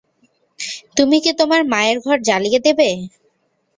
তুমি 0.97 1.17
কি 1.23 1.31
তোমার 1.39 1.61
মায়ের 1.71 1.97
ঘর 2.05 2.17
জ্বালিয়ে 2.27 2.59
দেবে? 2.65 2.89